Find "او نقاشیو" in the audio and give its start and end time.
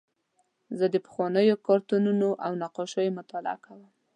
2.45-3.15